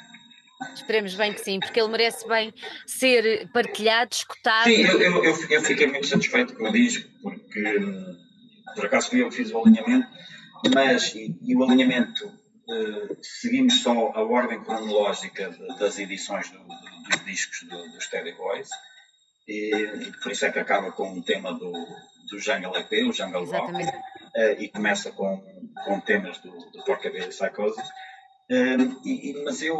[0.74, 2.52] Esperemos bem que sim, porque ele merece bem
[2.86, 4.64] ser partilhado, escutado.
[4.64, 8.16] Sim, eu, eu, eu, fiquei muito satisfeito com o disco, porque hum,
[8.74, 10.06] por acaso fui eu que fiz o alinhamento,
[10.74, 16.58] mas e, e o alinhamento uh, seguimos só a ordem cronológica de, das edições do,
[16.58, 18.68] do, dos discos do, do Steady Boys,
[19.48, 21.72] e, e, por isso é que acaba com o tema do,
[22.32, 23.88] do Jungle EP, o Jungle Rock, uh,
[24.58, 25.36] e começa com,
[25.84, 27.86] com temas do, do Porcabelly Psychosis.
[28.50, 29.78] Uh, e, mas eu,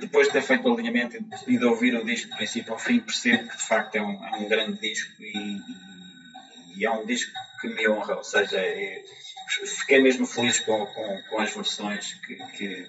[0.00, 1.16] depois de ter feito o alinhamento
[1.46, 4.24] e de ouvir o disco do princípio ao fim, percebo que de facto é um,
[4.24, 5.60] é um grande disco e,
[6.76, 9.04] e, é um disco que me honra, ou seja, é,
[9.48, 12.88] fiquei mesmo feliz com, com, com as versões que, que,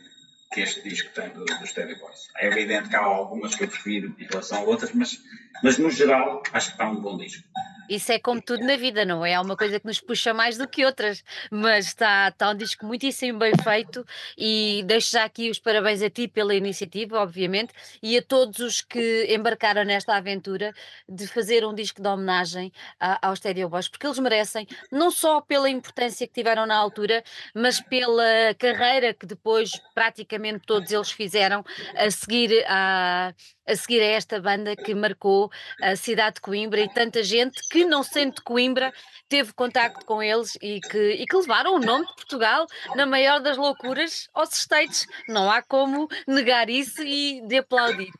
[0.51, 2.29] que, este disco tem do, dos Steady Boys.
[2.37, 5.19] É evidente que há algumas que eu prefiro em relação a outras, mas,
[5.61, 7.43] mas no geral acho que está um bom disco.
[7.89, 9.35] Isso é como tudo na vida, não é?
[9.35, 12.85] Há uma coisa que nos puxa mais do que outras, mas está, está um disco
[12.85, 14.05] muitíssimo bem feito
[14.37, 18.81] e deixo já aqui os parabéns a ti pela iniciativa, obviamente, e a todos os
[18.81, 20.73] que embarcaram nesta aventura
[21.07, 25.41] de fazer um disco de homenagem a, aos Stereo Boys, porque eles merecem, não só
[25.41, 27.23] pela importância que tiveram na altura,
[27.53, 28.23] mas pela
[28.57, 31.63] carreira que depois praticamente todos eles fizeram
[31.95, 33.33] a seguir a
[33.67, 35.49] a seguir a esta banda que marcou
[35.81, 38.93] a cidade de Coimbra e tanta gente que, não sendo de Coimbra,
[39.29, 43.39] teve contacto com eles e que, e que levaram o nome de Portugal na maior
[43.39, 45.05] das loucuras aos States.
[45.27, 48.11] Não há como negar isso e de aplaudir.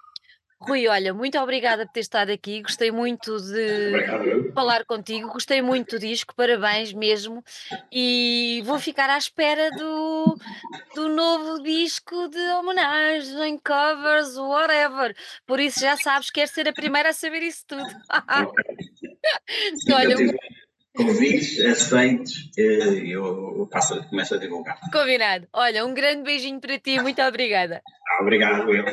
[0.65, 5.97] Rui, olha, muito obrigada por ter estado aqui, gostei muito de falar contigo, gostei muito
[5.97, 7.43] do disco, parabéns mesmo,
[7.91, 10.37] e vou ficar à espera do,
[10.95, 15.13] do novo disco de homenagem, covers, whatever.
[15.45, 17.83] Por isso já sabes, quero ser a primeira a saber isso tudo.
[19.93, 20.15] olha,
[20.95, 24.79] convites aceitos, eh, eu, eu passo, começo a divulgar.
[24.93, 25.45] Combinado.
[25.51, 27.81] Olha, um grande beijinho para ti, muito obrigada.
[28.21, 28.85] Obrigado, eu.